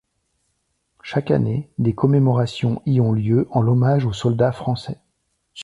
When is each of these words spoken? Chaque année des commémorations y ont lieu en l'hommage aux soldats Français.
Chaque 1.03 1.29
année 1.29 1.69
des 1.77 1.93
commémorations 1.93 2.81
y 2.87 2.99
ont 2.99 3.11
lieu 3.11 3.47
en 3.51 3.61
l'hommage 3.61 4.03
aux 4.03 4.13
soldats 4.13 4.51
Français. 4.51 4.97